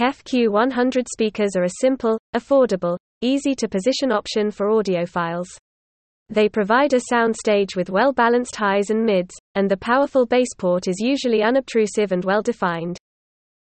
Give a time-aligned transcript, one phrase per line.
[0.00, 5.48] KEF Q100 speakers are a simple, affordable, easy to position option for audiophiles.
[6.30, 10.96] They provide a soundstage with well-balanced highs and mids, and the powerful bass port is
[11.00, 12.96] usually unobtrusive and well-defined.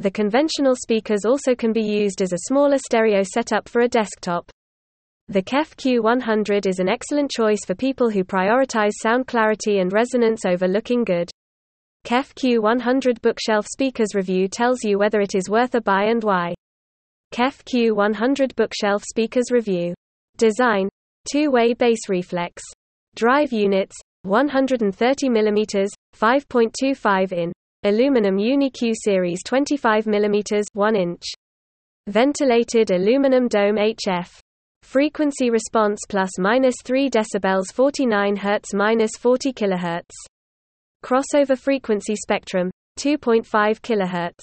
[0.00, 4.50] The conventional speakers also can be used as a smaller stereo setup for a desktop.
[5.28, 10.44] The KEF Q100 is an excellent choice for people who prioritize sound clarity and resonance
[10.44, 11.30] over looking good.
[12.08, 16.54] KEF Q100 Bookshelf Speakers Review tells you whether it is worth a buy and why.
[17.32, 19.92] KEF Q100 Bookshelf Speakers Review.
[20.38, 20.88] Design
[21.30, 22.62] Two-way bass reflex.
[23.14, 25.86] Drive units 130 mm,
[26.18, 27.52] 5.25 in.
[27.84, 31.24] Aluminum UniQ series 25 mm 1 inch.
[32.06, 34.30] Ventilated aluminum dome HF.
[34.82, 40.08] Frequency response plus minus 3 decibels 49 Hz minus 40 kHz.
[41.08, 43.46] Crossover frequency spectrum 2.5
[43.80, 44.34] kHz.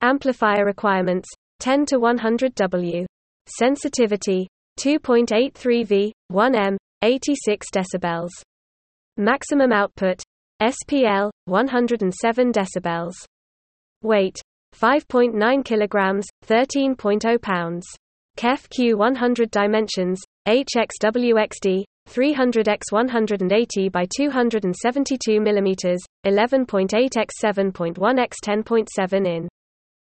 [0.00, 1.28] Amplifier requirements
[1.58, 3.04] 10 to 100 W.
[3.48, 4.46] Sensitivity
[4.78, 8.28] 2.83 V, 1 M, 86 decibels.
[9.16, 10.22] Maximum output
[10.62, 13.14] SPL 107 decibels.
[14.00, 14.40] Weight
[14.80, 17.84] 5.9 kilograms, 13.0 pounds.
[18.36, 29.26] KEF Q100 dimensions HXWXD 300 x 180 by 272 mm, 11.8 x 7.1 x 10.7
[29.26, 29.48] in.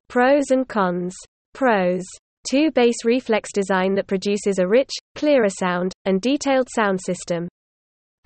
[0.10, 1.16] Pros and cons.
[1.54, 2.04] Pros.
[2.50, 7.48] 2 bass reflex design that produces a rich, clearer sound, and detailed sound system.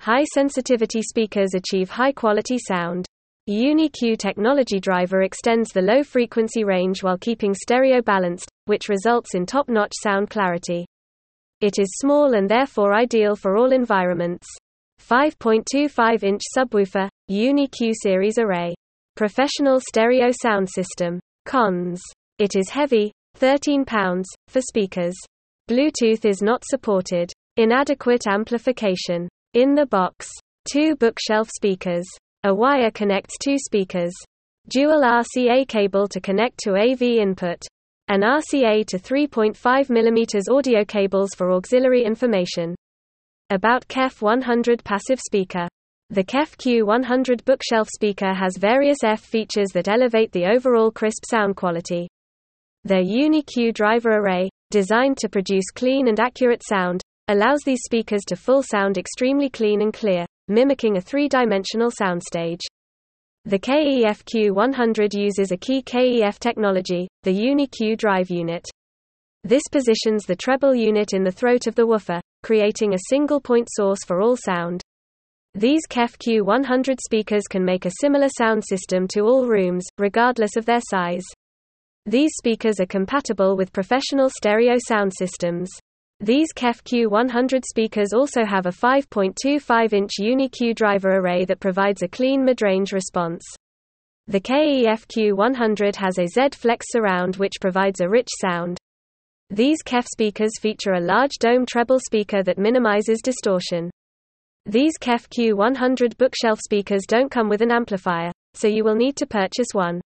[0.00, 3.06] High sensitivity speakers achieve high quality sound.
[3.50, 9.46] UniQ technology driver extends the low frequency range while keeping stereo balanced, which results in
[9.46, 10.86] top notch sound clarity.
[11.62, 14.48] It is small and therefore ideal for all environments.
[15.00, 18.74] 5.25 inch subwoofer, UniQ series array.
[19.14, 21.20] Professional stereo sound system.
[21.46, 22.02] Cons.
[22.40, 25.14] It is heavy, 13 pounds, for speakers.
[25.70, 27.32] Bluetooth is not supported.
[27.56, 29.28] Inadequate amplification.
[29.54, 30.28] In the box.
[30.68, 32.08] Two bookshelf speakers.
[32.42, 34.12] A wire connects two speakers.
[34.68, 37.62] Dual RCA cable to connect to AV input.
[38.12, 42.74] An RCA to 3.5 mm audio cables for auxiliary information.
[43.48, 45.66] About KEF 100 passive speaker.
[46.10, 51.56] The KEF Q100 bookshelf speaker has various F features that elevate the overall crisp sound
[51.56, 52.06] quality.
[52.84, 58.36] Their UniQ driver array, designed to produce clean and accurate sound, allows these speakers to
[58.36, 62.60] full sound extremely clean and clear, mimicking a three-dimensional soundstage.
[63.44, 68.64] The KEF Q100 uses a key KEF technology, the UniQ drive unit.
[69.42, 73.66] This positions the treble unit in the throat of the woofer, creating a single point
[73.72, 74.80] source for all sound.
[75.54, 80.64] These KEF Q100 speakers can make a similar sound system to all rooms, regardless of
[80.64, 81.24] their size.
[82.06, 85.68] These speakers are compatible with professional stereo sound systems.
[86.22, 92.44] These KEF Q100 speakers also have a 5.25-inch UniQ driver array that provides a clean
[92.44, 93.42] mid-range response.
[94.28, 98.78] The KEF Q100 has a Z-Flex surround which provides a rich sound.
[99.50, 103.90] These KEF speakers feature a large dome treble speaker that minimizes distortion.
[104.64, 109.26] These KEF Q100 bookshelf speakers don't come with an amplifier, so you will need to
[109.26, 110.00] purchase one.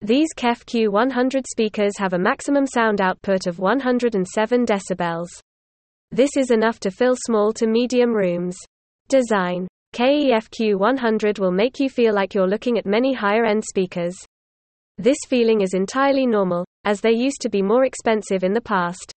[0.00, 5.26] These KEF Q100 speakers have a maximum sound output of 107 decibels.
[6.12, 8.56] This is enough to fill small to medium rooms.
[9.08, 14.14] Design KEF Q100 will make you feel like you're looking at many higher end speakers.
[14.98, 19.12] This feeling is entirely normal, as they used to be more expensive in the past.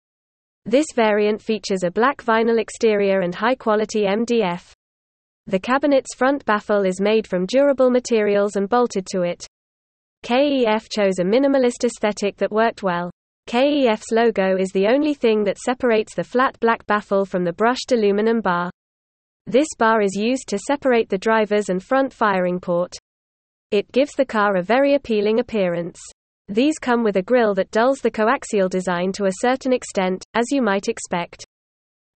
[0.66, 4.72] This variant features a black vinyl exterior and high quality MDF.
[5.46, 9.46] The cabinet's front baffle is made from durable materials and bolted to it.
[10.24, 13.10] KEF chose a minimalist aesthetic that worked well.
[13.48, 17.92] KEF's logo is the only thing that separates the flat black baffle from the brushed
[17.92, 18.70] aluminum bar.
[19.48, 22.94] This bar is used to separate the drivers and front firing port.
[23.72, 26.00] It gives the car a very appealing appearance.
[26.48, 30.46] These come with a grille that dulls the coaxial design to a certain extent, as
[30.52, 31.46] you might expect.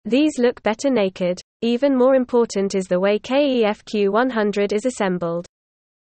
[0.05, 1.39] These look better naked.
[1.61, 5.47] Even more important is the way KEF Q100 is assembled.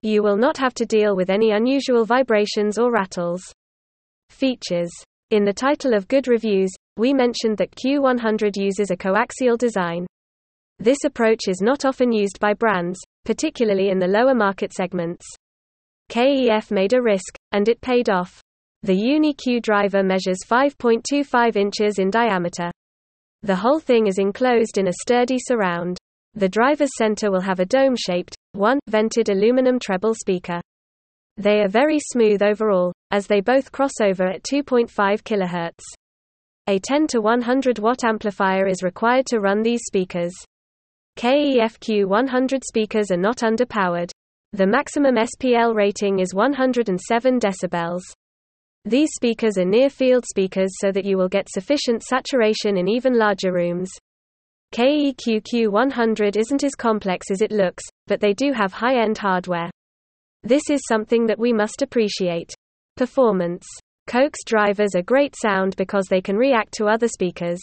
[0.01, 3.41] You will not have to deal with any unusual vibrations or rattles.
[4.29, 4.91] Features
[5.29, 10.07] In the title of Good Reviews, we mentioned that Q100 uses a coaxial design.
[10.79, 15.25] This approach is not often used by brands, particularly in the lower market segments.
[16.09, 18.41] KEF made a risk, and it paid off.
[18.83, 22.71] The UniQ driver measures 5.25 inches in diameter.
[23.41, 25.97] The whole thing is enclosed in a sturdy surround.
[26.35, 30.61] The driver's center will have a dome-shaped, one, vented aluminum treble speaker.
[31.37, 34.89] They are very smooth overall, as they both cross over at 2.5
[35.23, 35.79] kHz.
[36.67, 40.33] A 10 to 100 watt amplifier is required to run these speakers.
[41.17, 44.11] KEFQ 100 speakers are not underpowered.
[44.53, 48.01] The maximum SPL rating is 107 decibels.
[48.85, 53.51] These speakers are near-field speakers so that you will get sufficient saturation in even larger
[53.51, 53.89] rooms.
[54.71, 59.71] KEF Q100 isn't as complex as it looks, but they do have high-end hardware.
[60.43, 62.53] This is something that we must appreciate.
[62.95, 63.65] Performance.
[64.07, 67.59] Coax drivers are great sound because they can react to other speakers.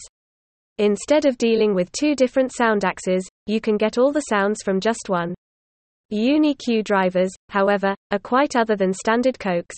[0.79, 4.79] Instead of dealing with two different sound axes, you can get all the sounds from
[4.79, 5.33] just one.
[6.09, 9.75] Uni-Q drivers, however, are quite other than standard Coax.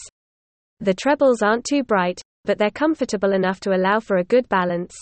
[0.79, 4.95] The trebles aren't too bright, but they're comfortable enough to allow for a good balance.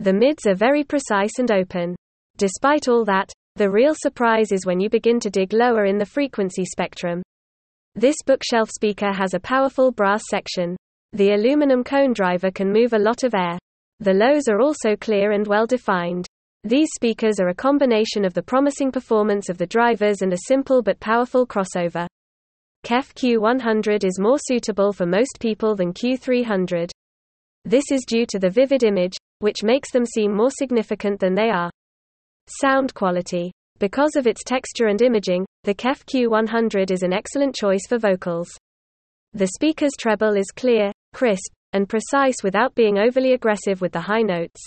[0.00, 1.96] The mids are very precise and open.
[2.36, 6.06] Despite all that, the real surprise is when you begin to dig lower in the
[6.06, 7.20] frequency spectrum.
[7.96, 10.76] This bookshelf speaker has a powerful brass section.
[11.14, 13.58] The aluminum cone driver can move a lot of air.
[13.98, 16.28] The lows are also clear and well defined.
[16.62, 20.80] These speakers are a combination of the promising performance of the drivers and a simple
[20.80, 22.06] but powerful crossover.
[22.84, 26.90] KEF Q100 is more suitable for most people than Q300.
[27.64, 31.50] This is due to the vivid image, which makes them seem more significant than they
[31.50, 31.70] are.
[32.60, 33.52] Sound quality.
[33.78, 38.48] Because of its texture and imaging, the KEF Q100 is an excellent choice for vocals.
[39.34, 44.22] The speaker's treble is clear, crisp, and precise without being overly aggressive with the high
[44.22, 44.60] notes.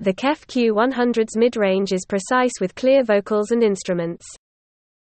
[0.00, 4.26] The KEF Q100's mid-range is precise with clear vocals and instruments.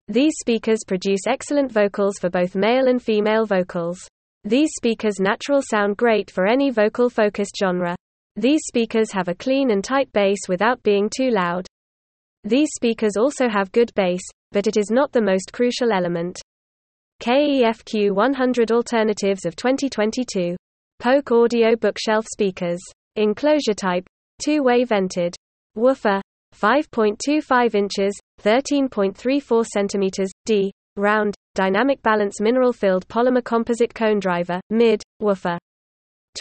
[0.07, 3.99] These speakers produce excellent vocals for both male and female vocals.
[4.43, 7.95] These speakers natural sound great for any vocal-focused genre.
[8.39, 11.67] These speakers have a clean and tight bass without being too loud.
[12.45, 14.21] These speakers also have good bass,
[14.53, 16.39] but it is not the most crucial element.
[17.21, 20.55] KEFQ 100 Alternatives of 2022.
[20.99, 22.79] Polk Audio Bookshelf Speakers.
[23.17, 24.07] Enclosure type.
[24.41, 25.35] Two-way vented.
[25.75, 26.21] Woofer.
[26.55, 35.03] 5.25 inches, 13.34 centimeters, D, round, dynamic balance mineral filled polymer composite cone driver, mid,
[35.19, 35.57] woofer.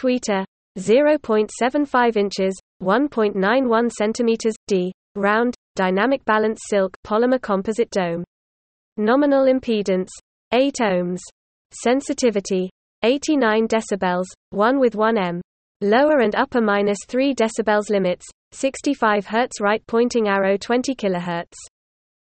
[0.00, 0.44] Tweeter,
[0.78, 8.22] 0.75 inches, 1.91 centimeters, D, round, dynamic balance silk polymer composite dome.
[8.96, 10.08] Nominal impedance,
[10.52, 11.18] 8 ohms.
[11.72, 12.70] Sensitivity,
[13.02, 15.40] 89 decibels, 1 with 1 m.
[15.80, 21.52] Lower and upper minus 3 decibels limits, 65 Hz right pointing arrow 20 kHz.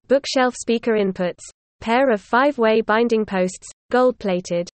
[0.07, 1.41] Bookshelf speaker inputs.
[1.79, 4.67] Pair of 5-way binding posts, gold plated.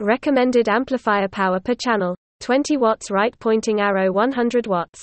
[0.00, 5.00] Recommended amplifier power per channel, 20 watts right pointing arrow 100 watts.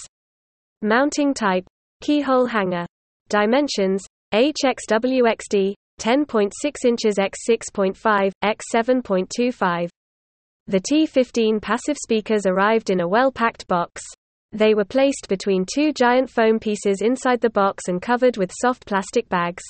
[0.82, 1.66] Mounting type,
[2.02, 2.86] keyhole hanger.
[3.30, 4.04] Dimensions,
[4.34, 6.52] HXWXD, 10.6
[6.86, 9.90] inches x 6.5, x 7.25.
[10.68, 14.02] The T15 passive speakers arrived in a well-packed box.
[14.52, 18.86] They were placed between two giant foam pieces inside the box and covered with soft
[18.86, 19.64] plastic bags.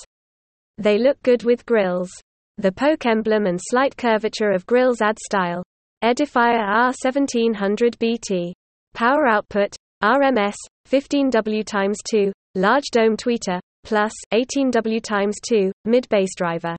[0.78, 2.10] They look good with grills.
[2.58, 5.64] The Polk emblem and slight curvature of grills add style.
[6.04, 8.54] Edifier R1700 BT.
[8.92, 10.54] Power output, RMS,
[10.88, 16.76] 15W times 2, large dome tweeter, plus, 18W times 2, mid bass driver.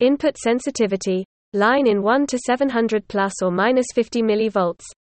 [0.00, 4.74] Input sensitivity, Line in 1 to 700 plus or minus 50 mV.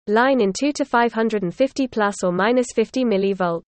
[0.07, 3.61] Line in 2 to 550 plus or minus 50 mV.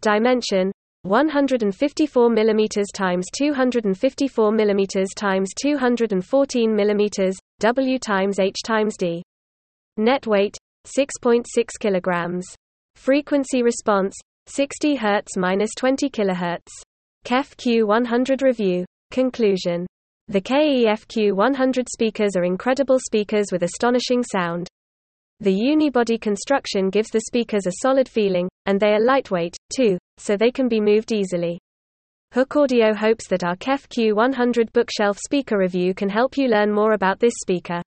[0.00, 9.22] Dimension 154 mm times 254 mm times 214 mm, W times H times D.
[9.96, 11.44] Net weight 6.6
[11.80, 12.42] kg.
[12.96, 14.14] Frequency response
[14.46, 16.58] 60 Hz minus 20 kHz.
[17.24, 18.84] KEF Q100 review.
[19.10, 19.86] Conclusion
[20.30, 24.68] the KEFQ 100 speakers are incredible speakers with astonishing sound.
[25.42, 30.36] The unibody construction gives the speakers a solid feeling, and they are lightweight, too, so
[30.36, 31.58] they can be moved easily.
[32.34, 36.92] Hook Audio hopes that our KEF Q100 bookshelf speaker review can help you learn more
[36.92, 37.80] about this speaker.